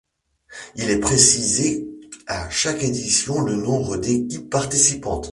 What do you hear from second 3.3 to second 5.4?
le nombre d'équipes participantes.